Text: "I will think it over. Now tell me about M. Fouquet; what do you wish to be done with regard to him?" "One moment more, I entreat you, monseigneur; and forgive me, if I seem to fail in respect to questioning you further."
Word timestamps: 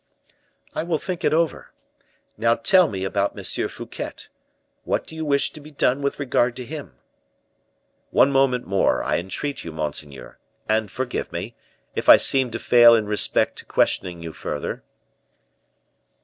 "I 0.73 0.81
will 0.81 0.97
think 0.97 1.23
it 1.23 1.31
over. 1.31 1.71
Now 2.35 2.55
tell 2.55 2.87
me 2.87 3.03
about 3.03 3.37
M. 3.37 3.67
Fouquet; 3.69 4.13
what 4.83 5.05
do 5.05 5.15
you 5.15 5.23
wish 5.23 5.51
to 5.51 5.61
be 5.61 5.69
done 5.69 6.01
with 6.01 6.19
regard 6.19 6.55
to 6.55 6.65
him?" 6.65 6.95
"One 8.09 8.31
moment 8.31 8.65
more, 8.65 9.03
I 9.03 9.19
entreat 9.19 9.63
you, 9.63 9.71
monseigneur; 9.71 10.39
and 10.67 10.89
forgive 10.89 11.31
me, 11.31 11.53
if 11.93 12.09
I 12.09 12.17
seem 12.17 12.49
to 12.49 12.57
fail 12.57 12.95
in 12.95 13.05
respect 13.05 13.59
to 13.59 13.65
questioning 13.65 14.23
you 14.23 14.33
further." 14.33 14.81